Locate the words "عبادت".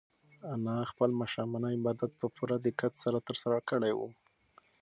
1.79-2.11